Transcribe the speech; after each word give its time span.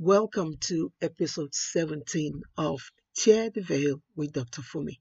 Welcome 0.00 0.56
to 0.62 0.92
episode 1.00 1.54
17 1.54 2.42
of 2.58 2.90
Tear 3.16 3.50
the 3.50 3.60
Veil 3.62 4.02
with 4.16 4.32
Dr. 4.32 4.60
Fumi. 4.60 4.98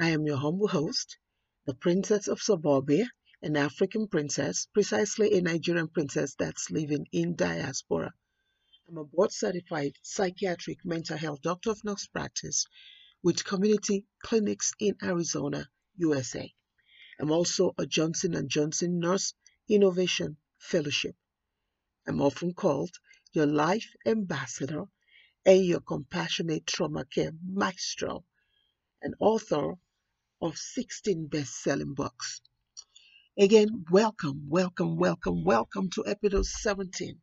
I 0.00 0.08
am 0.08 0.24
your 0.24 0.38
humble 0.38 0.66
host, 0.66 1.18
the 1.66 1.74
Princess 1.74 2.26
of 2.26 2.40
Suburbia, 2.40 3.04
an 3.42 3.54
African 3.58 4.08
princess, 4.08 4.66
precisely 4.72 5.34
a 5.34 5.42
Nigerian 5.42 5.88
princess 5.88 6.34
that's 6.38 6.70
living 6.70 7.06
in 7.12 7.36
diaspora. 7.36 8.14
I'm 8.88 8.96
a 8.96 9.04
board 9.04 9.30
certified 9.30 9.92
psychiatric 10.00 10.78
mental 10.86 11.18
health 11.18 11.42
doctor 11.42 11.72
of 11.72 11.84
nurse 11.84 12.06
practice 12.06 12.64
with 13.22 13.44
community 13.44 14.06
clinics 14.22 14.72
in 14.80 14.96
Arizona, 15.02 15.68
USA. 15.96 16.50
I'm 17.20 17.30
also 17.30 17.74
a 17.76 17.84
Johnson 17.84 18.42
& 18.46 18.48
Johnson 18.48 19.00
Nurse 19.00 19.34
Innovation 19.68 20.38
Fellowship. 20.58 21.14
I'm 22.06 22.22
often 22.22 22.54
called 22.54 22.96
your 23.34 23.46
life 23.46 23.88
ambassador 24.06 24.84
and 25.44 25.64
your 25.64 25.80
compassionate 25.80 26.66
trauma 26.66 27.04
care 27.04 27.32
maestro, 27.44 28.24
and 29.02 29.14
author 29.18 29.74
of 30.40 30.56
16 30.56 31.26
best-selling 31.26 31.94
books. 31.94 32.40
Again, 33.36 33.84
welcome, 33.90 34.46
welcome, 34.48 34.96
welcome, 34.96 35.44
welcome 35.44 35.90
to 35.90 36.04
episode 36.06 36.46
17, 36.46 37.20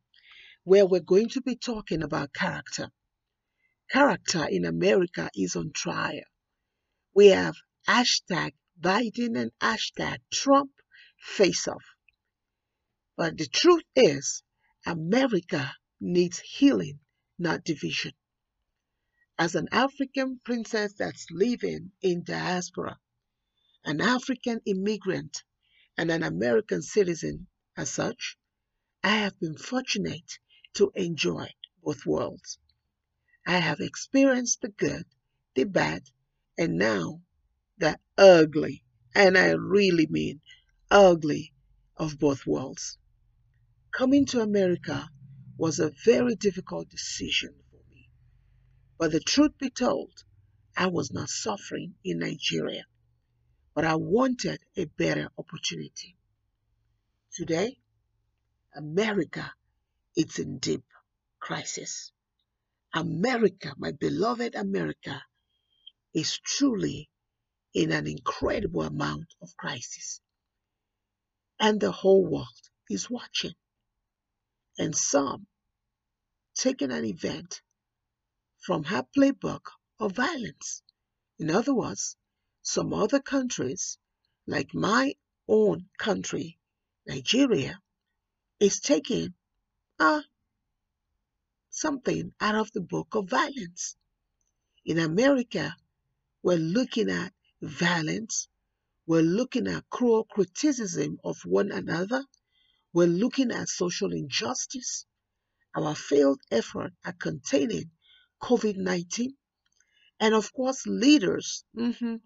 where 0.64 0.86
we're 0.86 1.00
going 1.00 1.30
to 1.30 1.40
be 1.40 1.56
talking 1.56 2.02
about 2.02 2.34
character. 2.34 2.90
Character 3.90 4.46
in 4.48 4.66
America 4.66 5.30
is 5.34 5.56
on 5.56 5.72
trial. 5.74 6.24
We 7.14 7.28
have 7.28 7.54
hashtag 7.88 8.52
Biden 8.80 9.40
and 9.40 9.50
hashtag 9.60 10.18
Trump 10.30 10.70
face 11.18 11.66
off. 11.66 11.84
But 13.16 13.38
the 13.38 13.46
truth 13.46 13.84
is, 13.96 14.42
America 14.86 15.72
needs 16.02 16.40
healing, 16.40 16.98
not 17.38 17.62
division. 17.62 18.12
As 19.38 19.54
an 19.54 19.68
African 19.70 20.40
princess 20.44 20.94
that's 20.94 21.30
living 21.30 21.92
in 22.02 22.24
diaspora, 22.24 22.98
an 23.84 24.00
African 24.00 24.60
immigrant, 24.66 25.44
and 25.96 26.10
an 26.10 26.24
American 26.24 26.82
citizen 26.82 27.46
as 27.76 27.90
such, 27.90 28.36
I 29.04 29.16
have 29.16 29.38
been 29.38 29.56
fortunate 29.56 30.38
to 30.74 30.90
enjoy 30.96 31.48
both 31.82 32.04
worlds. 32.04 32.58
I 33.46 33.58
have 33.58 33.80
experienced 33.80 34.60
the 34.60 34.70
good, 34.70 35.04
the 35.54 35.64
bad, 35.64 36.02
and 36.58 36.78
now 36.78 37.22
the 37.78 37.98
ugly, 38.18 38.84
and 39.14 39.38
I 39.38 39.52
really 39.52 40.06
mean 40.06 40.40
ugly, 40.90 41.52
of 41.96 42.18
both 42.18 42.44
worlds. 42.46 42.98
Coming 43.92 44.26
to 44.26 44.40
America 44.40 45.08
was 45.56 45.78
a 45.78 45.92
very 46.04 46.34
difficult 46.34 46.88
decision 46.88 47.54
for 47.70 47.80
me. 47.90 48.08
But 48.98 49.12
the 49.12 49.20
truth 49.20 49.58
be 49.58 49.70
told, 49.70 50.12
I 50.76 50.86
was 50.86 51.12
not 51.12 51.28
suffering 51.28 51.94
in 52.04 52.18
Nigeria, 52.18 52.84
but 53.74 53.84
I 53.84 53.96
wanted 53.96 54.60
a 54.76 54.84
better 54.86 55.30
opportunity. 55.38 56.16
Today, 57.32 57.78
America 58.74 59.52
is 60.16 60.38
in 60.38 60.58
deep 60.58 60.84
crisis. 61.40 62.12
America, 62.94 63.74
my 63.78 63.92
beloved 63.92 64.54
America, 64.54 65.22
is 66.14 66.38
truly 66.38 67.08
in 67.74 67.90
an 67.90 68.06
incredible 68.06 68.82
amount 68.82 69.26
of 69.40 69.56
crisis. 69.56 70.20
And 71.58 71.80
the 71.80 71.92
whole 71.92 72.24
world 72.24 72.70
is 72.90 73.08
watching. 73.08 73.54
And 74.78 74.96
some 74.96 75.46
taking 76.54 76.92
an 76.92 77.04
event 77.04 77.62
from 78.58 78.84
her 78.84 79.04
playbook 79.16 79.66
of 79.98 80.12
violence. 80.12 80.82
In 81.38 81.50
other 81.50 81.74
words, 81.74 82.16
some 82.62 82.92
other 82.94 83.20
countries, 83.20 83.98
like 84.46 84.74
my 84.74 85.14
own 85.48 85.88
country, 85.98 86.58
Nigeria, 87.06 87.80
is 88.60 88.80
taking 88.80 89.34
uh, 89.98 90.22
something 91.70 92.32
out 92.40 92.54
of 92.54 92.70
the 92.72 92.80
book 92.80 93.14
of 93.14 93.28
violence. 93.28 93.96
In 94.84 94.98
America, 94.98 95.74
we're 96.42 96.58
looking 96.58 97.10
at 97.10 97.32
violence. 97.60 98.48
We're 99.06 99.22
looking 99.22 99.66
at 99.66 99.88
cruel 99.90 100.24
criticism 100.24 101.18
of 101.24 101.38
one 101.44 101.72
another. 101.72 102.24
We're 102.94 103.06
looking 103.06 103.50
at 103.50 103.68
social 103.68 104.12
injustice 104.12 105.06
our 105.74 105.94
failed 105.94 106.42
effort 106.50 106.92
at 107.02 107.18
containing 107.18 107.90
COVID 108.42 108.76
19, 108.76 109.34
and 110.20 110.34
of 110.34 110.52
course, 110.52 110.86
leaders, 110.86 111.64
mm-hmm, 111.74 112.16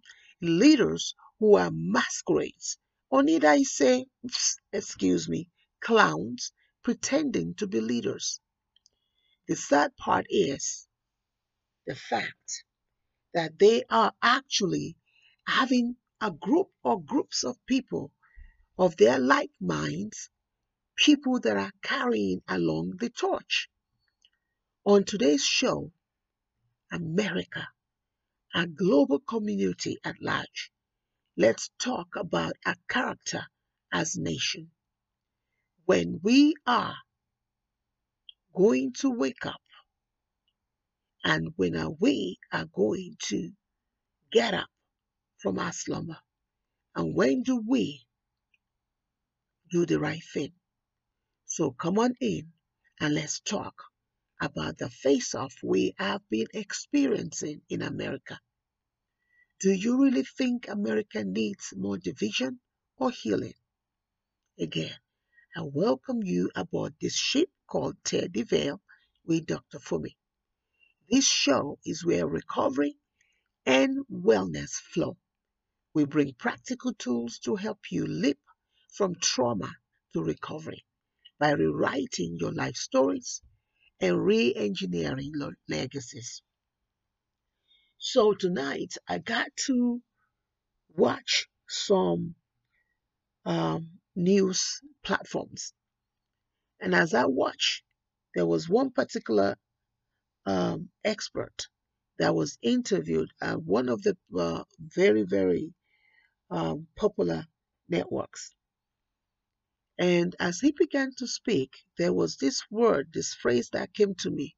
leaders 0.43 1.15
who 1.39 1.55
are 1.55 1.71
masquerades, 1.73 2.79
or 3.11 3.23
need 3.23 3.45
I 3.45 3.63
say, 3.63 4.07
excuse 4.73 5.29
me, 5.29 5.49
clowns 5.81 6.51
pretending 6.83 7.55
to 7.55 7.69
be 7.69 7.81
leaders. 7.81 8.41
The 9.47 9.55
sad 9.55 9.97
part 9.97 10.27
is 10.31 10.89
the 11.87 11.95
fact 11.95 12.65
that 13.35 13.57
they 13.61 13.85
are 13.89 14.13
actually 14.21 14.97
having 15.47 15.97
a 16.21 16.33
group 16.33 16.73
or 16.83 17.01
groups 17.01 17.45
of 17.45 17.65
people 17.67 18.13
of 18.77 18.97
their 18.97 19.21
like 19.21 19.53
minds 19.61 20.29
people 20.97 21.41
that 21.41 21.57
are 21.57 21.73
carrying 21.83 22.43
along 22.49 22.97
the 22.99 23.11
torch. 23.11 23.69
On 24.85 25.05
today's 25.05 25.45
show, 25.45 25.93
America, 26.91 27.69
a 28.55 28.67
global 28.67 29.21
community 29.21 29.99
at 30.05 30.17
large, 30.23 30.71
let's 31.37 31.71
talk 31.79 32.17
about 32.17 32.55
our 32.65 32.77
character 32.89 33.43
as 33.93 34.17
nation. 34.17 34.71
When 35.85 36.21
we 36.23 36.55
are 36.67 36.95
going 38.55 38.93
to 39.01 39.11
wake 39.11 39.45
up 39.45 39.61
and 41.25 41.53
when 41.57 41.77
are 41.77 41.91
we 41.91 42.39
are 42.53 42.67
going 42.67 43.17
to 43.29 43.51
get 44.33 44.55
up 44.55 44.69
from 45.39 45.59
our 45.59 45.73
slumber 45.73 46.19
and 46.95 47.15
when 47.15 47.43
do 47.43 47.63
we 47.69 48.07
do 49.71 49.85
the 49.85 50.01
right 50.01 50.23
thing? 50.33 50.53
So 51.57 51.71
come 51.71 51.99
on 51.99 52.15
in 52.21 52.53
and 53.01 53.15
let's 53.15 53.41
talk 53.41 53.85
about 54.39 54.77
the 54.77 54.91
face 54.91 55.35
off 55.35 55.55
we 55.63 55.95
have 55.97 56.21
been 56.29 56.49
experiencing 56.53 57.63
in 57.71 57.81
America. 57.81 58.39
Do 59.61 59.73
you 59.73 60.03
really 60.03 60.25
think 60.25 60.69
America 60.69 61.25
needs 61.25 61.73
more 61.75 61.97
division 61.97 62.61
or 62.99 63.11
healing? 63.11 63.55
Again, 64.59 64.99
I 65.57 65.63
welcome 65.63 66.23
you 66.23 66.51
aboard 66.55 66.95
this 67.01 67.17
ship 67.17 67.49
called 67.67 67.97
Tear 68.05 68.29
the 68.29 68.43
Veil 68.43 68.83
with 69.25 69.47
Dr. 69.47 69.79
Fumi. 69.79 70.15
This 71.11 71.27
show 71.27 71.79
is 71.87 72.05
where 72.05 72.27
recovery 72.27 72.99
and 73.65 74.05
wellness 74.13 74.73
flow. 74.73 75.17
We 75.95 76.05
bring 76.05 76.35
practical 76.35 76.93
tools 76.93 77.39
to 77.45 77.57
help 77.57 77.91
you 77.91 78.07
leap 78.07 78.41
from 78.91 79.15
trauma 79.15 79.75
to 80.13 80.23
recovery 80.23 80.85
by 81.39 81.51
rewriting 81.51 82.37
your 82.41 82.53
life 82.53 82.77
stories 82.77 83.43
and 84.01 84.25
re 84.25 84.55
engineering 84.55 85.33
your 85.35 85.53
legacies. 85.69 86.43
So 87.99 88.35
tonight 88.35 88.95
I 89.09 89.19
got 89.19 89.49
to 89.67 90.03
watch 90.97 91.47
some 91.69 92.35
um, 93.45 93.91
news 94.15 94.81
platforms. 95.05 95.73
And 96.81 96.95
as 96.95 97.15
I 97.15 97.27
watched, 97.27 97.83
there 98.35 98.47
was 98.47 98.69
one 98.69 98.91
particular 98.91 99.57
um, 100.45 100.91
expert 101.05 101.67
that 102.19 102.35
was 102.35 102.59
interviewed 102.63 103.31
at 103.41 103.63
one 103.63 103.89
of 103.89 104.03
the 104.03 104.17
uh, 104.39 104.65
very, 104.79 105.23
very 105.23 105.73
um, 106.51 106.87
popular 106.97 107.47
networks. 107.89 108.56
And 109.99 110.37
as 110.39 110.61
he 110.61 110.73
began 110.73 111.15
to 111.19 111.27
speak, 111.27 111.73
there 111.97 112.13
was 112.13 112.37
this 112.37 112.63
word, 112.71 113.11
this 113.13 113.35
phrase 113.35 113.71
that 113.71 113.95
came 113.95 114.15
to 114.17 114.31
me. 114.31 114.55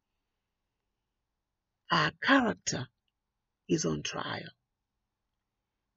Our 1.91 2.13
character 2.23 2.89
is 3.69 3.85
on 3.85 4.03
trial. 4.03 4.51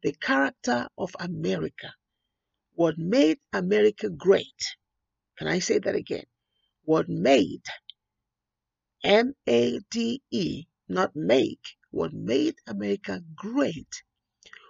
The 0.03 0.13
character 0.13 0.87
of 0.97 1.15
America, 1.19 1.93
what 2.75 2.97
made 2.97 3.39
America 3.53 4.09
great. 4.09 4.77
Can 5.37 5.47
I 5.47 5.59
say 5.59 5.79
that 5.79 5.95
again? 5.95 6.25
What 6.83 7.09
made 7.09 7.63
M 9.03 9.33
A 9.47 9.79
D 9.89 10.21
E, 10.31 10.65
not 10.87 11.15
make, 11.15 11.77
what 11.89 12.13
made 12.13 12.55
America 12.67 13.23
great 13.35 14.03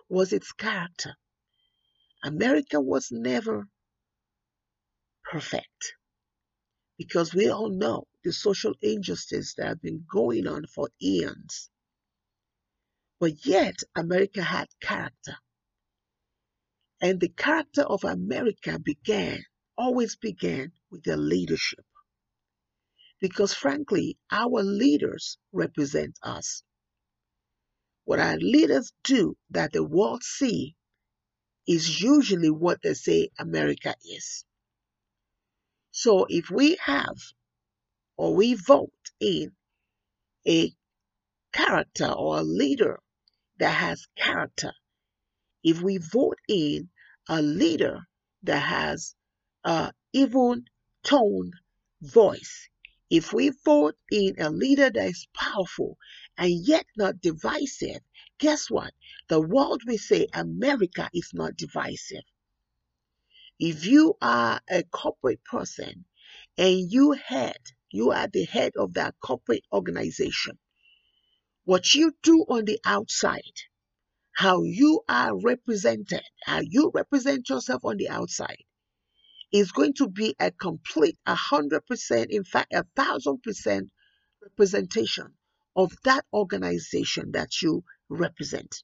was 0.09 0.31
its 0.33 0.53
character. 0.53 1.15
America 2.24 2.79
was 2.79 3.12
never 3.12 3.67
perfect. 5.23 5.85
because 7.00 7.35
we 7.35 7.50
all 7.50 7.69
know 7.69 8.06
the 8.23 8.33
social 8.33 8.73
injustice 8.81 9.56
that 9.56 9.68
have 9.68 9.83
been 9.83 10.06
going 10.12 10.47
on 10.47 10.65
for 10.68 10.89
eons. 11.03 11.69
But 13.19 13.45
yet, 13.45 13.75
America 13.95 14.41
had 14.44 14.68
character. 14.81 15.38
And 17.01 17.19
the 17.19 17.29
character 17.29 17.83
of 17.83 18.03
America 18.03 18.79
began, 18.79 19.44
always 19.77 20.18
began 20.18 20.71
with 20.91 21.03
their 21.03 21.18
leadership. 21.18 21.85
Because 23.21 23.53
frankly, 23.53 24.17
our 24.31 24.63
leaders 24.63 25.38
represent 25.53 26.17
us. 26.24 26.63
What 28.06 28.19
our 28.19 28.38
leaders 28.38 28.94
do 29.03 29.35
that 29.51 29.74
the 29.74 29.83
world 29.83 30.24
see 30.24 30.75
is 31.67 32.01
usually 32.01 32.51
what 32.51 32.79
they 32.83 32.95
say 32.95 33.29
America 33.39 33.95
is. 34.06 34.45
So 35.93 36.25
if 36.29 36.49
we 36.49 36.77
have 36.85 37.17
or 38.15 38.33
we 38.33 38.53
vote 38.53 38.93
in 39.19 39.55
a 40.47 40.73
character 41.51 42.09
or 42.09 42.39
a 42.39 42.43
leader 42.43 43.01
that 43.57 43.71
has 43.71 44.07
character, 44.15 44.73
if 45.63 45.81
we 45.81 45.97
vote 45.97 46.39
in 46.47 46.89
a 47.27 47.41
leader 47.41 48.07
that 48.43 48.59
has 48.59 49.15
a 49.65 49.93
even 50.13 50.65
toned 51.03 51.53
voice, 52.01 52.69
if 53.09 53.33
we 53.33 53.49
vote 53.49 53.97
in 54.09 54.39
a 54.39 54.49
leader 54.49 54.89
that 54.89 55.05
is 55.09 55.27
powerful 55.33 55.97
and 56.38 56.51
yet 56.65 56.85
not 56.95 57.19
divisive, 57.19 58.01
guess 58.39 58.69
what? 58.69 58.93
The 59.27 59.41
world 59.41 59.81
will 59.85 59.97
say 59.97 60.27
America 60.33 61.09
is 61.13 61.31
not 61.33 61.57
divisive. 61.57 62.23
If 63.59 63.86
you 63.86 64.15
are 64.21 64.59
a 64.69 64.83
corporate 64.83 65.44
person 65.45 66.06
and 66.57 66.92
you 66.92 67.12
head, 67.12 67.57
you 67.92 68.12
are 68.12 68.27
the 68.27 68.45
head 68.45 68.74
of 68.77 68.94
that 68.95 69.15
corporate 69.21 69.63
organization, 69.71 70.57
what 71.65 71.94
you 71.94 72.13
do 72.24 72.45
on 72.50 72.65
the 72.65 72.80
outside, 72.86 73.42
how 74.33 74.63
you 74.63 75.01
are 75.07 75.38
represented, 75.39 76.24
how 76.44 76.62
you 76.62 76.92
represent 76.94 77.50
yourself 77.50 77.86
on 77.86 77.98
the 77.98 78.09
outside, 78.09 78.63
is 79.51 79.71
going 79.71 79.94
to 79.94 80.07
be 80.07 80.36
a 80.39 80.51
complete, 80.51 81.18
a 81.25 81.36
hundred 81.36 81.86
percent, 81.86 82.31
in 82.31 82.44
fact, 82.44 82.74
a 82.74 82.86
thousand 82.95 83.44
percent 83.44 83.89
representation 84.42 85.33
of 85.75 85.92
that 86.03 86.25
organization 86.33 87.31
that 87.33 87.62
you 87.62 87.83
represent. 88.09 88.83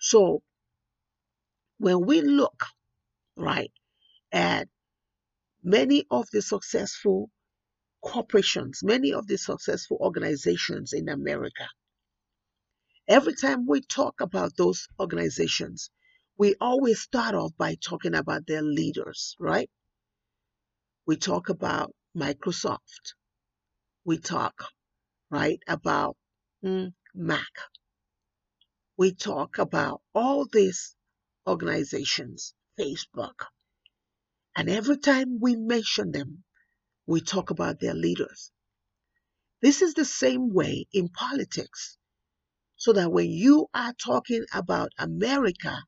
So 0.00 0.42
when 1.78 2.06
we 2.06 2.22
look 2.22 2.64
right? 3.38 3.72
And 4.32 4.68
many 5.62 6.06
of 6.10 6.28
the 6.32 6.42
successful 6.42 7.30
corporations, 8.02 8.82
many 8.82 9.12
of 9.12 9.26
the 9.26 9.38
successful 9.38 9.98
organizations 10.00 10.92
in 10.92 11.08
America, 11.08 11.68
every 13.08 13.34
time 13.34 13.66
we 13.66 13.80
talk 13.82 14.20
about 14.20 14.56
those 14.56 14.88
organizations, 15.00 15.90
we 16.38 16.54
always 16.60 17.00
start 17.00 17.34
off 17.34 17.52
by 17.58 17.76
talking 17.76 18.14
about 18.14 18.46
their 18.46 18.62
leaders, 18.62 19.36
right? 19.40 19.70
We 21.06 21.16
talk 21.16 21.48
about 21.48 21.94
Microsoft. 22.16 23.14
We 24.04 24.18
talk, 24.18 24.54
right, 25.30 25.60
about 25.68 26.16
mm, 26.64 26.92
Mac. 27.14 27.52
We 28.96 29.14
talk 29.14 29.58
about 29.58 30.02
all 30.14 30.46
these 30.46 30.96
organizations 31.46 32.54
Facebook. 32.78 33.46
And 34.56 34.68
every 34.68 34.98
time 34.98 35.38
we 35.40 35.56
mention 35.56 36.12
them, 36.12 36.44
we 37.06 37.20
talk 37.20 37.50
about 37.50 37.80
their 37.80 37.94
leaders. 37.94 38.50
This 39.60 39.82
is 39.82 39.94
the 39.94 40.04
same 40.04 40.52
way 40.52 40.86
in 40.92 41.08
politics. 41.08 41.96
So 42.76 42.92
that 42.92 43.10
when 43.10 43.30
you 43.30 43.66
are 43.74 43.92
talking 43.92 44.44
about 44.52 44.92
America, 44.98 45.82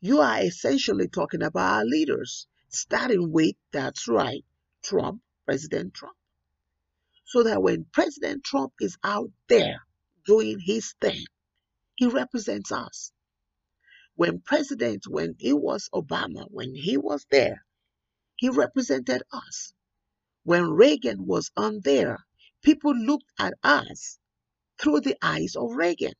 you 0.00 0.20
are 0.20 0.40
essentially 0.40 1.08
talking 1.08 1.42
about 1.42 1.78
our 1.78 1.84
leaders, 1.84 2.46
starting 2.68 3.32
with, 3.32 3.56
that's 3.72 4.06
right, 4.06 4.44
Trump, 4.84 5.20
President 5.46 5.94
Trump. 5.94 6.16
So 7.24 7.42
that 7.42 7.62
when 7.62 7.86
President 7.92 8.44
Trump 8.44 8.72
is 8.80 8.96
out 9.02 9.30
there 9.48 9.82
doing 10.24 10.60
his 10.60 10.94
thing, 11.00 11.24
he 11.96 12.06
represents 12.06 12.70
us 12.70 13.10
when 14.18 14.42
president, 14.42 15.04
when 15.08 15.36
it 15.40 15.54
was 15.54 15.90
Obama, 15.94 16.46
when 16.50 16.74
he 16.76 16.98
was 16.98 17.26
there, 17.32 17.64
he 18.36 18.50
represented 18.50 19.22
us. 19.32 19.74
When 20.44 20.70
Reagan 20.70 21.26
was 21.26 21.50
on 21.56 21.80
there, 21.84 22.18
people 22.62 22.94
looked 22.96 23.30
at 23.38 23.54
us 23.62 24.18
through 24.80 25.00
the 25.00 25.16
eyes 25.22 25.56
of 25.56 25.72
Reagan. 25.74 26.14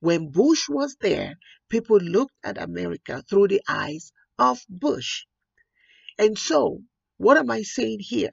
When 0.00 0.30
Bush 0.30 0.68
was 0.68 0.96
there, 1.00 1.36
people 1.70 1.98
looked 1.98 2.34
at 2.44 2.58
America 2.62 3.24
through 3.28 3.48
the 3.48 3.62
eyes 3.68 4.12
of 4.38 4.60
Bush. 4.68 5.24
And 6.18 6.38
so, 6.38 6.82
what 7.18 7.38
am 7.38 7.50
I 7.50 7.62
saying 7.62 8.00
here? 8.00 8.32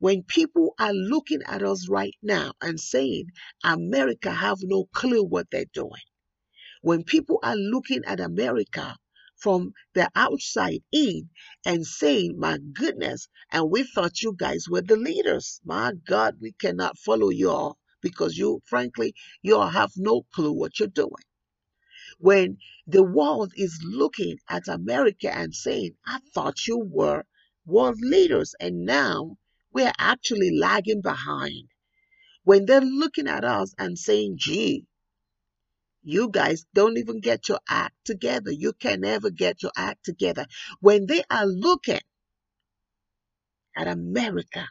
When 0.00 0.24
people 0.24 0.74
are 0.78 0.94
looking 0.94 1.42
at 1.46 1.62
us 1.62 1.88
right 1.88 2.16
now 2.22 2.52
and 2.62 2.80
saying 2.80 3.26
America 3.64 4.30
have 4.32 4.58
no 4.62 4.86
clue 4.94 5.24
what 5.24 5.48
they're 5.50 5.66
doing, 5.74 6.06
when 6.82 7.04
people 7.04 7.38
are 7.42 7.56
looking 7.56 8.02
at 8.06 8.20
America 8.20 8.96
from 9.36 9.72
the 9.94 10.08
outside 10.14 10.82
in 10.92 11.28
and 11.64 11.86
saying, 11.86 12.38
My 12.38 12.58
goodness, 12.58 13.28
and 13.50 13.70
we 13.70 13.82
thought 13.84 14.22
you 14.22 14.34
guys 14.36 14.66
were 14.68 14.82
the 14.82 14.96
leaders. 14.96 15.60
My 15.64 15.92
God, 16.06 16.36
we 16.40 16.52
cannot 16.52 16.98
follow 16.98 17.30
you 17.30 17.50
all 17.50 17.78
because 18.02 18.36
you, 18.38 18.60
frankly, 18.66 19.14
you 19.42 19.56
all 19.56 19.68
have 19.68 19.92
no 19.96 20.22
clue 20.34 20.52
what 20.52 20.78
you're 20.78 20.88
doing. 20.88 21.24
When 22.18 22.58
the 22.86 23.02
world 23.02 23.52
is 23.56 23.80
looking 23.84 24.38
at 24.48 24.68
America 24.68 25.34
and 25.34 25.54
saying, 25.54 25.96
I 26.06 26.20
thought 26.34 26.66
you 26.66 26.78
were 26.78 27.24
world 27.66 27.98
leaders, 28.00 28.54
and 28.60 28.84
now 28.84 29.36
we're 29.72 29.92
actually 29.98 30.50
lagging 30.58 31.02
behind. 31.02 31.68
When 32.44 32.66
they're 32.66 32.80
looking 32.80 33.28
at 33.28 33.44
us 33.44 33.74
and 33.78 33.98
saying, 33.98 34.36
gee, 34.38 34.86
you 36.02 36.30
guys 36.30 36.64
don't 36.74 36.98
even 36.98 37.20
get 37.20 37.48
your 37.48 37.60
act 37.68 37.94
together. 38.04 38.50
You 38.50 38.72
can 38.72 39.00
never 39.00 39.30
get 39.30 39.62
your 39.62 39.72
act 39.76 40.04
together. 40.04 40.46
When 40.80 41.06
they 41.06 41.22
are 41.30 41.46
looking 41.46 42.00
at 43.76 43.88
America 43.88 44.66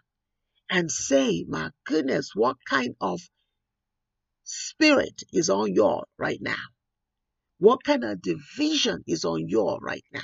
and 0.69 0.91
say, 0.91 1.45
my 1.47 1.71
goodness, 1.85 2.31
what 2.33 2.57
kind 2.67 2.95
of 3.01 3.21
spirit 4.43 5.23
is 5.33 5.49
on 5.49 5.73
your 5.73 6.05
right 6.17 6.39
now? 6.41 6.55
What 7.59 7.83
kind 7.83 8.03
of 8.03 8.21
division 8.21 9.03
is 9.07 9.25
on 9.25 9.49
your 9.49 9.79
right 9.79 10.05
now? 10.13 10.21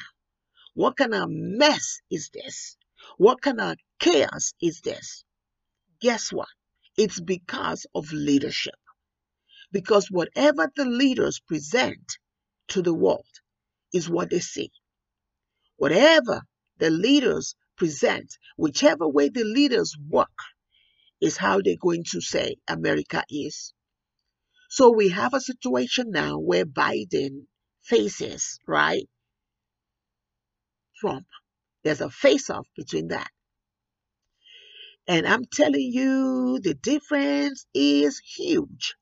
What 0.74 0.98
kind 0.98 1.14
of 1.14 1.30
mess 1.30 2.00
is 2.12 2.30
this? 2.34 2.78
What 3.18 3.42
kind 3.42 3.62
of 3.62 3.78
chaos 4.00 4.54
is 4.62 4.82
this? 4.82 5.24
Guess 6.02 6.32
what? 6.34 6.50
It's 6.98 7.20
because 7.20 7.86
of 7.96 8.12
leadership. 8.12 8.76
Because 9.76 10.08
whatever 10.10 10.72
the 10.74 10.86
leaders 10.86 11.42
present 11.42 12.18
to 12.70 12.82
the 12.82 12.94
world 12.94 13.28
is 13.94 14.10
what 14.10 14.30
they 14.30 14.40
see. 14.40 14.72
Whatever 15.76 16.44
the 16.78 16.90
leaders 16.90 17.56
present, 17.76 18.38
whichever 18.56 19.06
way 19.06 19.28
the 19.28 19.44
leaders 19.44 19.94
work, 20.10 20.40
is 21.20 21.36
how 21.36 21.60
they're 21.60 21.76
going 21.76 22.06
to 22.12 22.22
say 22.22 22.56
America 22.70 23.26
is. 23.30 23.74
So 24.70 24.92
we 24.92 25.10
have 25.10 25.34
a 25.34 25.42
situation 25.42 26.10
now 26.10 26.40
where 26.40 26.66
Biden 26.66 27.48
faces, 27.84 28.58
right? 28.66 29.10
Trump. 31.02 31.28
There's 31.84 32.00
a 32.00 32.10
face 32.10 32.50
off 32.50 32.68
between 32.78 33.10
that. 33.10 33.30
And 35.06 35.28
I'm 35.28 35.44
telling 35.44 35.92
you, 35.92 36.62
the 36.64 36.76
difference 36.76 37.66
is 37.74 38.22
huge. 38.38 38.96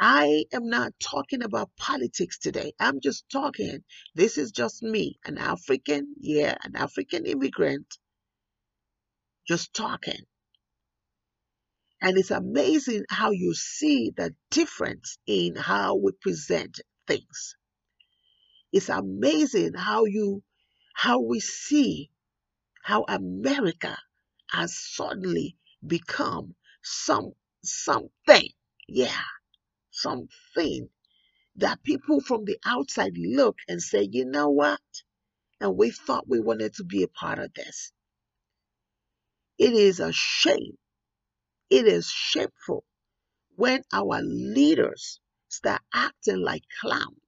I 0.00 0.44
am 0.52 0.68
not 0.68 0.92
talking 1.00 1.42
about 1.42 1.74
politics 1.76 2.38
today. 2.38 2.72
I'm 2.78 3.00
just 3.00 3.28
talking. 3.30 3.82
This 4.14 4.38
is 4.38 4.52
just 4.52 4.82
me, 4.82 5.18
an 5.24 5.38
African, 5.38 6.14
yeah, 6.20 6.56
an 6.62 6.76
African 6.76 7.26
immigrant, 7.26 7.86
just 9.48 9.74
talking. 9.74 10.20
And 12.00 12.16
it's 12.16 12.30
amazing 12.30 13.06
how 13.08 13.32
you 13.32 13.54
see 13.54 14.12
the 14.16 14.34
difference 14.50 15.18
in 15.26 15.56
how 15.56 15.96
we 15.96 16.12
present 16.12 16.80
things. 17.08 17.56
It's 18.72 18.88
amazing 18.88 19.74
how 19.74 20.04
you, 20.04 20.44
how 20.94 21.20
we 21.20 21.40
see 21.40 22.10
how 22.84 23.04
America 23.08 23.98
has 24.50 24.78
suddenly 24.78 25.56
become 25.84 26.54
some, 26.82 27.32
something. 27.64 28.48
Yeah 28.86 29.22
something 30.02 30.88
that 31.56 31.82
people 31.84 32.20
from 32.20 32.44
the 32.44 32.58
outside 32.66 33.14
look 33.18 33.56
and 33.68 33.82
say, 33.82 34.08
you 34.10 34.24
know 34.24 34.50
what? 34.50 34.80
And 35.60 35.76
we 35.76 35.90
thought 35.90 36.28
we 36.28 36.40
wanted 36.40 36.74
to 36.76 36.84
be 36.84 37.02
a 37.04 37.08
part 37.08 37.38
of 37.38 37.52
this. 37.54 37.92
It 39.58 39.72
is 39.74 40.00
a 40.00 40.12
shame. 40.12 40.76
It 41.70 41.86
is 41.86 42.08
shameful 42.08 42.84
when 43.56 43.82
our 43.92 44.22
leaders 44.22 45.20
start 45.48 45.82
acting 45.94 46.40
like 46.42 46.64
clowns, 46.80 47.18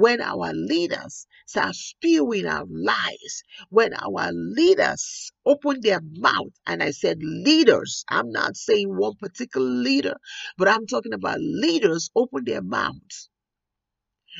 when 0.00 0.22
our 0.22 0.52
leaders 0.54 1.26
start 1.46 1.74
spewing 1.74 2.46
out 2.46 2.68
lies, 2.70 3.42
when 3.68 3.92
our 3.92 4.32
leaders 4.32 5.30
open 5.44 5.78
their 5.82 6.00
mouth, 6.02 6.54
and 6.66 6.82
I 6.82 6.90
said 6.90 7.18
leaders, 7.22 8.04
I'm 8.08 8.30
not 8.30 8.56
saying 8.56 8.88
one 8.96 9.16
particular 9.16 9.68
leader, 9.68 10.16
but 10.56 10.68
I'm 10.68 10.86
talking 10.86 11.12
about 11.12 11.38
leaders 11.40 12.10
open 12.16 12.44
their 12.44 12.62
mouths 12.62 13.28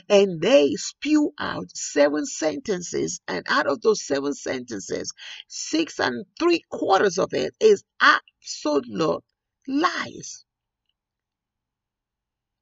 and 0.08 0.40
they 0.40 0.72
spew 0.76 1.32
out 1.38 1.66
seven 1.74 2.24
sentences, 2.24 3.20
and 3.28 3.44
out 3.48 3.66
of 3.66 3.80
those 3.82 4.04
seven 4.06 4.34
sentences, 4.34 5.12
six 5.48 5.98
and 5.98 6.24
three 6.38 6.62
quarters 6.70 7.18
of 7.18 7.34
it 7.34 7.54
is 7.60 7.84
absolute 8.00 9.24
lies. 9.68 10.44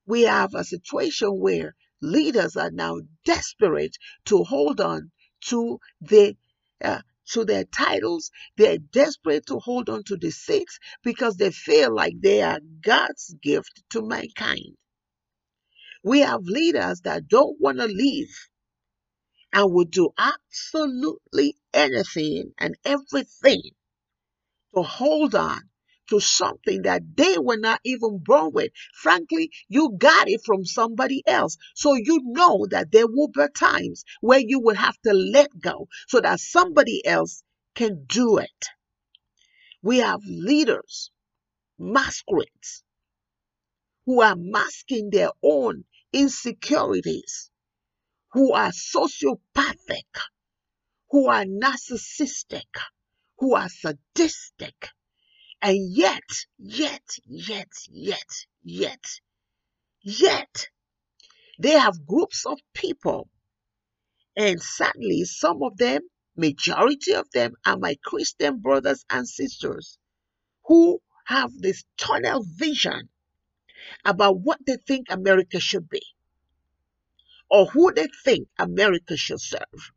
We 0.07 0.23
have 0.23 0.55
a 0.55 0.65
situation 0.65 1.29
where 1.39 1.75
leaders 2.03 2.57
are 2.57 2.71
now 2.71 2.99
desperate 3.25 3.97
to 4.27 4.45
hold 4.45 4.81
on 4.81 5.11
to 5.43 5.79
the 6.01 6.37
uh, 6.83 7.01
to 7.31 7.45
their 7.45 7.65
titles. 7.65 8.31
They're 8.57 8.79
desperate 8.79 9.47
to 9.47 9.59
hold 9.59 9.91
on 9.91 10.05
to 10.05 10.17
the 10.17 10.31
seats 10.31 10.79
because 11.05 11.37
they 11.37 11.51
feel 11.51 11.95
like 11.95 12.15
they 12.21 12.43
are 12.43 12.61
God's 12.83 13.35
gift 13.43 13.83
to 13.91 14.03
mankind. 14.03 14.77
We 16.05 16.21
have 16.21 16.43
leaders 16.45 17.03
that 17.03 17.29
don't 17.29 17.61
want 17.61 17.79
to 17.79 17.87
leave 17.87 18.35
and 19.53 19.73
will 19.73 19.85
do 19.87 20.11
absolutely 20.19 21.57
anything 21.75 22.53
and 22.59 22.77
everything 22.85 23.63
to 24.75 24.83
hold 24.83 25.35
on 25.35 25.63
to 26.09 26.21
something 26.21 26.83
that 26.83 27.03
they 27.17 27.39
were 27.39 27.57
not 27.57 27.81
even 27.85 28.19
born 28.19 28.53
with. 28.53 28.73
Frankly, 28.95 29.51
you 29.69 29.95
got 29.99 30.29
it 30.29 30.41
from 30.45 30.65
somebody 30.65 31.23
else. 31.27 31.57
So 31.75 31.95
you 31.95 32.21
know 32.25 32.67
that 32.71 32.93
there 32.93 33.07
will 33.07 33.29
be 33.29 33.45
times 33.55 34.05
where 34.21 34.41
you 34.41 34.61
will 34.61 34.77
have 34.77 34.99
to 35.03 35.13
let 35.13 35.51
go 35.61 35.89
so 36.07 36.21
that 36.21 36.41
somebody 36.41 37.05
else 37.07 37.43
can 37.75 38.05
do 38.07 38.39
it. 38.39 38.67
We 39.83 39.99
have 39.99 40.21
leaders, 40.25 41.11
masquerades, 41.79 42.83
who 44.07 44.23
are 44.23 44.37
masking 44.37 45.11
their 45.11 45.31
own 45.43 45.85
insecurities, 46.13 47.51
who 48.33 48.53
are 48.53 48.71
sociopathic, 48.71 50.09
who 51.11 51.29
are 51.29 51.45
narcissistic, 51.45 52.67
who 53.39 53.55
are 53.55 53.69
sadistic, 53.69 54.89
and 55.61 55.93
yet, 55.93 56.47
yet, 56.59 57.03
yet, 57.27 57.73
yet, 57.91 58.47
yet, 58.63 59.21
yet, 60.03 60.69
they 61.59 61.73
have 61.73 62.07
groups 62.07 62.47
of 62.47 62.59
people. 62.75 63.29
And 64.37 64.63
sadly, 64.63 65.25
some 65.25 65.63
of 65.65 65.77
them, 65.77 66.03
majority 66.37 67.13
of 67.15 67.29
them, 67.33 67.55
are 67.67 67.77
my 67.77 67.97
Christian 68.05 68.59
brothers 68.61 69.05
and 69.11 69.29
sisters 69.29 69.99
who 70.67 71.01
have 71.27 71.51
this 71.59 71.85
tunnel 71.97 72.45
vision 72.45 73.09
about 74.05 74.39
what 74.39 74.59
they 74.65 74.77
think 74.87 75.07
America 75.11 75.59
should 75.59 75.89
be 75.89 76.03
or 77.51 77.67
who 77.67 77.93
they 77.93 78.07
think 78.25 78.49
America 78.59 79.17
should 79.17 79.41
serve. 79.41 79.93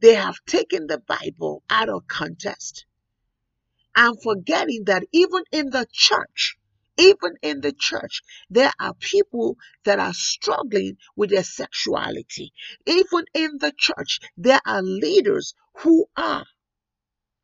They 0.00 0.14
have 0.14 0.36
taken 0.46 0.86
the 0.86 0.98
Bible 0.98 1.62
out 1.68 1.88
of 1.88 2.06
context 2.06 2.86
and 3.96 4.20
forgetting 4.22 4.84
that 4.86 5.04
even 5.12 5.42
in 5.52 5.70
the 5.70 5.86
church, 5.92 6.56
even 6.96 7.34
in 7.42 7.60
the 7.60 7.72
church, 7.72 8.22
there 8.50 8.72
are 8.78 8.94
people 8.94 9.56
that 9.84 9.98
are 9.98 10.14
struggling 10.14 10.96
with 11.16 11.30
their 11.30 11.44
sexuality. 11.44 12.52
Even 12.86 13.24
in 13.34 13.58
the 13.58 13.72
church, 13.76 14.20
there 14.36 14.60
are 14.64 14.82
leaders 14.82 15.54
who 15.78 16.06
are 16.16 16.46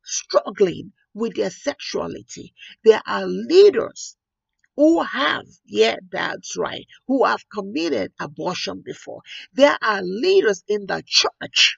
struggling 0.03 0.93
with 1.13 1.35
their 1.35 1.49
sexuality. 1.49 2.53
There 2.83 3.01
are 3.05 3.25
leaders 3.25 4.15
who 4.77 5.03
have, 5.03 5.45
yeah, 5.65 5.97
that's 6.11 6.57
right, 6.57 6.85
who 7.07 7.25
have 7.25 7.43
committed 7.53 8.13
abortion 8.19 8.81
before. 8.85 9.21
There 9.53 9.77
are 9.81 10.01
leaders 10.01 10.63
in 10.67 10.85
the 10.85 11.03
church 11.05 11.77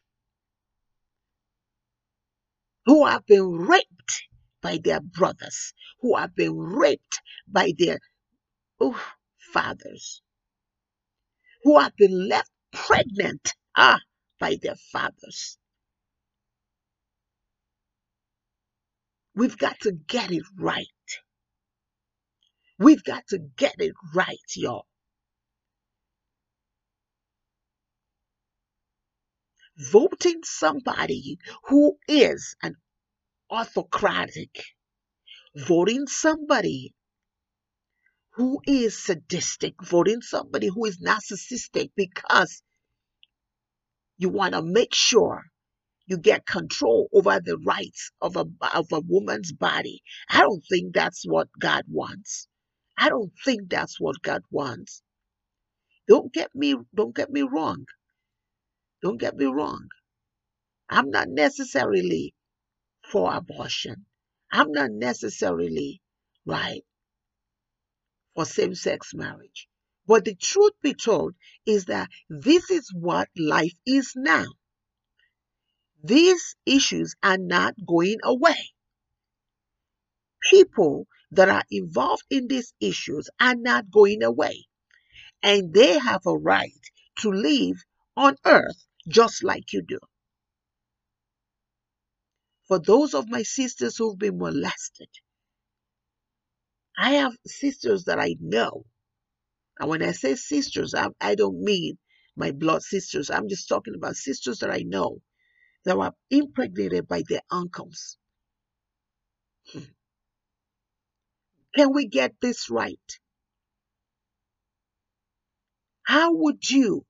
who 2.85 3.05
have 3.05 3.25
been 3.25 3.49
raped 3.49 4.23
by 4.63 4.79
their 4.83 5.01
brothers, 5.01 5.73
who 5.99 6.15
have 6.15 6.33
been 6.35 6.57
raped 6.57 7.21
by 7.47 7.73
their 7.77 7.99
oh, 8.79 8.99
fathers, 9.37 10.23
who 11.63 11.79
have 11.79 11.95
been 11.97 12.27
left 12.29 12.49
pregnant 12.71 13.53
ah, 13.75 13.99
by 14.39 14.57
their 14.61 14.75
fathers. 14.91 15.57
We've 19.35 19.57
got 19.57 19.79
to 19.81 19.91
get 19.91 20.31
it 20.31 20.43
right. 20.57 20.87
We've 22.79 23.03
got 23.03 23.27
to 23.27 23.39
get 23.57 23.75
it 23.79 23.93
right, 24.13 24.37
y'all. 24.55 24.85
Voting 29.77 30.41
somebody 30.43 31.39
who 31.67 31.97
is 32.07 32.55
an 32.61 32.75
autocratic, 33.53 34.63
voting 35.55 36.07
somebody 36.07 36.95
who 38.35 38.59
is 38.67 38.97
sadistic, 39.03 39.75
voting 39.83 40.21
somebody 40.21 40.67
who 40.69 40.85
is 40.85 40.99
narcissistic 40.99 41.91
because 41.95 42.63
you 44.17 44.29
want 44.29 44.53
to 44.55 44.63
make 44.63 44.95
sure 44.95 45.43
you 46.07 46.17
get 46.17 46.45
control 46.45 47.07
over 47.13 47.39
the 47.39 47.57
rights 47.65 48.11
of 48.21 48.35
a, 48.35 48.45
of 48.75 48.87
a 48.91 49.01
woman's 49.07 49.53
body. 49.53 50.01
I 50.29 50.41
don't 50.41 50.63
think 50.69 50.93
that's 50.93 51.23
what 51.25 51.47
God 51.59 51.83
wants. 51.89 52.47
I 52.97 53.09
don't 53.09 53.31
think 53.45 53.69
that's 53.69 53.99
what 53.99 54.21
God 54.21 54.41
wants. 54.51 55.03
Don't 56.07 56.33
get 56.33 56.49
me 56.55 56.75
don't 56.95 57.15
get 57.15 57.31
me 57.31 57.43
wrong. 57.43 57.85
Don't 59.03 59.19
get 59.19 59.35
me 59.37 59.45
wrong. 59.45 59.87
I'm 60.89 61.09
not 61.09 61.29
necessarily 61.29 62.33
for 63.13 63.31
abortion. 63.31 64.07
I'm 64.51 64.71
not 64.71 64.89
necessarily 64.89 66.01
right 66.47 66.81
for 68.33 68.43
same-sex 68.43 69.13
marriage. 69.13 69.67
But 70.07 70.25
the 70.25 70.33
truth 70.33 70.73
be 70.81 70.95
told 70.95 71.35
is 71.63 71.85
that 71.85 72.09
this 72.27 72.71
is 72.71 72.91
what 72.91 73.29
life 73.37 73.75
is 73.85 74.13
now. 74.15 74.45
These 76.03 76.55
issues 76.65 77.13
are 77.21 77.37
not 77.37 77.75
going 77.85 78.17
away. 78.23 78.71
People 80.49 81.05
that 81.31 81.49
are 81.49 81.63
involved 81.69 82.23
in 82.31 82.47
these 82.47 82.73
issues 82.81 83.29
are 83.39 83.55
not 83.55 83.91
going 83.91 84.23
away. 84.23 84.65
And 85.43 85.71
they 85.71 85.99
have 85.99 86.25
a 86.25 86.35
right 86.35 86.71
to 87.19 87.29
live 87.29 87.77
on 88.17 88.37
earth 88.43 88.87
just 89.07 89.43
like 89.43 89.71
you 89.71 89.83
do. 89.83 89.99
For 92.73 92.79
those 92.79 93.13
of 93.13 93.29
my 93.29 93.43
sisters 93.43 93.97
who've 93.97 94.17
been 94.17 94.39
molested, 94.39 95.09
I 96.97 97.11
have 97.11 97.37
sisters 97.45 98.05
that 98.05 98.19
I 98.19 98.35
know. 98.39 98.87
And 99.79 99.91
when 99.91 100.01
I 100.01 100.11
say 100.11 100.33
sisters, 100.33 100.95
I, 100.95 101.09
I 101.21 101.35
don't 101.35 101.61
mean 101.61 101.99
my 102.35 102.49
blood 102.51 102.81
sisters. 102.81 103.29
I'm 103.29 103.47
just 103.47 103.69
talking 103.69 103.93
about 103.93 104.15
sisters 104.15 104.57
that 104.61 104.71
I 104.71 104.79
know 104.87 105.21
that 105.85 105.99
were 105.99 106.13
impregnated 106.31 107.07
by 107.07 107.21
their 107.29 107.43
uncles. 107.51 108.17
Hmm. 109.71 109.81
Can 111.75 111.93
we 111.93 112.07
get 112.07 112.33
this 112.41 112.71
right? 112.71 113.19
How 116.01 116.33
would 116.33 116.67
you 116.71 117.05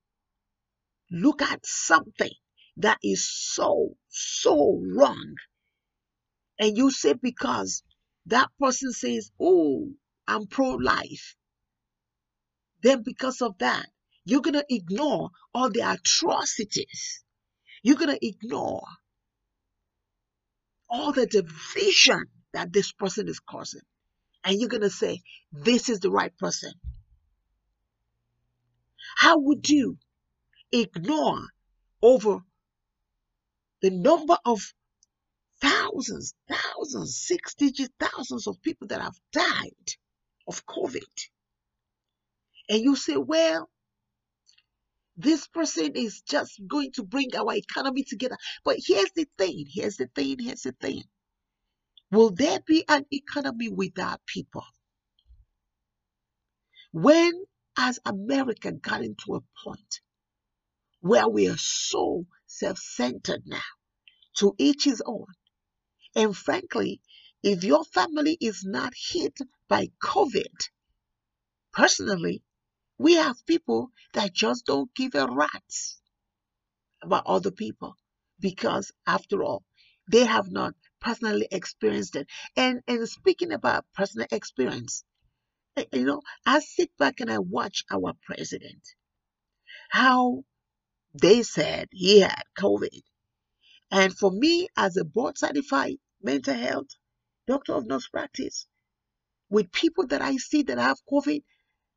look 1.10 1.42
at 1.42 1.66
something 1.66 2.34
that 2.76 2.98
is 3.02 3.24
so, 3.24 3.96
so 4.10 4.82
wrong 4.94 5.36
and 6.60 6.78
you 6.78 6.92
say 6.92 7.14
because 7.14 7.84
that 8.28 8.50
person 8.60 8.92
says, 8.92 9.32
Oh, 9.40 9.92
I'm 10.28 10.48
pro 10.48 10.72
life, 10.72 11.36
then 12.82 13.04
because 13.04 13.42
of 13.42 13.58
that, 13.60 13.88
you're 14.26 14.42
going 14.42 14.54
to 14.54 14.66
ignore 14.70 15.32
all 15.54 15.70
the 15.70 15.82
atrocities. 15.82 17.24
You're 17.82 17.98
going 17.98 18.18
to 18.18 18.26
ignore 18.26 18.84
all 20.90 21.12
the 21.12 21.26
division 21.26 22.26
that 22.54 22.72
this 22.72 22.92
person 22.92 23.28
is 23.28 23.40
causing 23.40 23.82
and 24.44 24.60
you're 24.60 24.70
going 24.70 24.84
to 24.84 24.90
say, 24.90 25.22
This 25.52 25.90
is 25.90 26.00
the 26.00 26.12
right 26.12 26.36
person. 26.38 26.72
How 29.18 29.38
would 29.40 29.70
you 29.70 29.98
ignore 30.72 31.40
over 32.02 32.40
the 33.82 33.90
number 33.90 34.38
of 34.46 34.60
thousands, 35.64 36.36
thousands, 36.50 37.18
six 37.18 37.56
digit 37.56 37.92
thousands 38.00 38.48
of 38.48 38.62
people 38.62 38.88
that 38.88 39.02
have 39.02 39.16
died 39.32 39.90
of 40.48 40.66
COVID. 40.66 41.02
And 42.70 42.82
you 42.82 42.96
say, 42.96 43.16
well, 43.18 43.70
this 45.16 45.48
person 45.48 45.92
is 45.96 46.22
just 46.22 46.62
going 46.68 46.92
to 46.94 47.04
bring 47.04 47.30
our 47.36 47.54
economy 47.56 48.04
together. 48.04 48.38
But 48.66 48.78
here's 48.86 49.12
the 49.16 49.28
thing, 49.38 49.66
here's 49.72 49.98
the 49.98 50.10
thing, 50.16 50.38
here's 50.40 50.64
the 50.64 50.74
thing. 50.74 51.04
Will 52.12 52.32
there 52.32 52.60
be 52.66 52.84
an 52.88 53.06
economy 53.12 53.70
without 53.70 54.22
people? 54.26 54.66
When, 56.92 57.32
as 57.78 58.00
America, 58.06 58.72
got 58.72 59.04
into 59.04 59.36
a 59.36 59.42
point 59.64 60.02
where 61.02 61.28
we 61.28 61.50
are 61.50 61.58
so 61.58 62.26
self 62.46 62.78
centered 62.78 63.44
now, 63.46 63.62
to 64.38 64.54
each 64.58 64.84
his 64.84 65.02
own. 65.06 65.26
And 66.16 66.36
frankly, 66.38 67.02
if 67.42 67.64
your 67.64 67.84
family 67.84 68.38
is 68.40 68.64
not 68.64 68.94
hit 68.96 69.38
by 69.68 69.92
COVID, 70.02 70.70
personally, 71.72 72.44
we 72.98 73.16
have 73.16 73.46
people 73.46 73.92
that 74.14 74.34
just 74.34 74.66
don't 74.66 74.94
give 74.96 75.16
a 75.16 75.28
rat's 75.28 76.00
about 77.02 77.26
other 77.26 77.52
people 77.52 77.98
because, 78.40 78.92
after 79.06 79.44
all, 79.44 79.64
they 80.10 80.26
have 80.26 80.52
not 80.52 80.76
personally 81.00 81.48
experienced 81.52 82.16
it. 82.16 82.28
And 82.56 82.82
and 82.88 83.10
speaking 83.10 83.52
about 83.52 83.86
personal 83.94 84.28
experience, 84.32 85.04
you 85.92 86.06
know, 86.06 86.22
I 86.46 86.60
sit 86.60 86.96
back 86.98 87.20
and 87.20 87.32
I 87.32 87.40
watch 87.40 87.84
our 87.92 88.14
president, 88.26 88.96
how 89.90 90.46
they 91.14 91.44
said 91.44 91.90
he 91.92 92.20
had 92.22 92.44
COVID. 92.58 93.02
And 93.92 94.18
for 94.18 94.32
me, 94.32 94.68
as 94.76 94.98
a 94.98 95.04
board 95.06 95.38
certified 95.38 95.98
mental 96.24 96.56
health 96.56 96.88
doctor 97.46 97.74
of 97.74 97.86
nurse 97.86 98.08
practice, 98.08 98.66
with 99.50 99.72
people 99.72 100.08
that 100.08 100.22
I 100.22 100.38
see 100.38 100.64
that 100.64 100.78
have 100.78 100.98
COVID, 101.12 101.44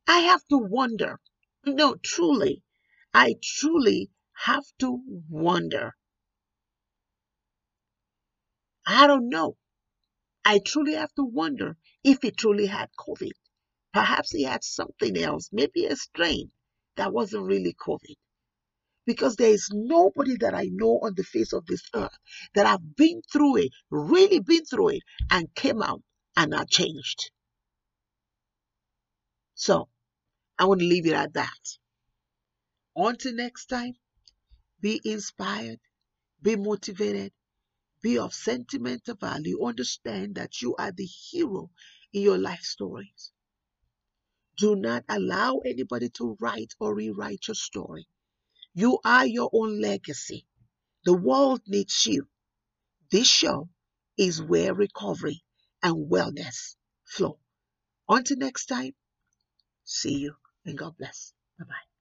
I 0.07 0.19
have 0.19 0.45
to 0.49 0.57
wonder. 0.57 1.19
No, 1.65 1.95
truly, 1.95 2.63
I 3.13 3.35
truly 3.41 4.11
have 4.45 4.65
to 4.79 5.01
wonder. 5.29 5.95
I 8.85 9.07
don't 9.07 9.29
know. 9.29 9.57
I 10.45 10.59
truly 10.59 10.93
have 10.93 11.13
to 11.15 11.23
wonder 11.23 11.77
if 12.03 12.19
he 12.21 12.31
truly 12.31 12.67
had 12.67 12.89
COVID. 12.97 13.31
Perhaps 13.93 14.31
he 14.31 14.43
had 14.43 14.63
something 14.63 15.17
else, 15.17 15.49
maybe 15.51 15.85
a 15.85 15.95
strain 15.95 16.51
that 16.95 17.11
wasn't 17.11 17.45
really 17.45 17.73
COVID. 17.73 18.15
Because 19.07 19.37
there 19.37 19.49
is 19.49 19.69
nobody 19.73 20.35
that 20.41 20.53
I 20.53 20.69
know 20.71 20.99
on 21.01 21.13
the 21.15 21.23
face 21.23 21.53
of 21.53 21.65
this 21.65 21.81
earth 21.95 22.15
that 22.53 22.67
have 22.67 22.95
been 22.95 23.21
through 23.31 23.57
it, 23.57 23.71
really 23.89 24.41
been 24.41 24.65
through 24.65 24.89
it, 24.89 25.03
and 25.31 25.55
came 25.55 25.81
out 25.81 26.03
and 26.35 26.53
are 26.53 26.65
changed. 26.65 27.31
So, 29.55 29.89
I 30.59 30.65
want 30.65 30.81
to 30.81 30.85
leave 30.85 31.07
it 31.07 31.13
at 31.13 31.33
that. 31.33 31.77
Until 32.95 33.33
next 33.33 33.67
time, 33.67 33.93
be 34.81 35.01
inspired, 35.05 35.79
be 36.41 36.55
motivated, 36.55 37.31
be 38.01 38.19
of 38.19 38.33
sentimental 38.33 39.15
value. 39.15 39.63
Understand 39.63 40.35
that 40.35 40.61
you 40.61 40.75
are 40.75 40.91
the 40.91 41.05
hero 41.05 41.71
in 42.11 42.23
your 42.23 42.37
life 42.37 42.61
stories. 42.61 43.31
Do 44.57 44.75
not 44.75 45.05
allow 45.07 45.59
anybody 45.65 46.09
to 46.17 46.35
write 46.41 46.73
or 46.79 46.93
rewrite 46.93 47.47
your 47.47 47.55
story. 47.55 48.07
You 48.77 48.99
are 49.03 49.25
your 49.25 49.49
own 49.53 49.81
legacy. 49.81 50.45
The 51.03 51.13
world 51.13 51.61
needs 51.65 52.05
you. 52.05 52.27
This 53.11 53.27
show 53.27 53.69
is 54.19 54.39
where 54.39 54.75
recovery 54.75 55.41
and 55.81 56.11
wellness 56.11 56.75
flow. 57.03 57.39
Until 58.07 58.37
next 58.37 58.67
time, 58.67 58.93
see 59.83 60.19
you 60.19 60.35
and 60.63 60.77
God 60.77 60.95
bless. 60.95 61.33
Bye 61.57 61.65
bye. 61.65 61.96